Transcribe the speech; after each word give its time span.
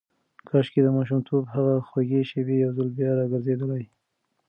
کاشکې 0.49 0.79
د 0.83 0.87
ماشومتوب 0.97 1.43
هغه 1.55 1.73
خوږې 1.87 2.21
شېبې 2.29 2.55
یو 2.63 2.71
ځل 2.77 2.89
بیا 2.97 3.11
راګرځېدلای. 3.19 3.83